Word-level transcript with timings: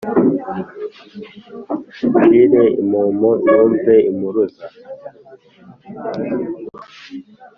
Nshire 1.97 2.63
impumu 2.81 3.29
numve 3.43 3.93
Impuruza 4.09 4.65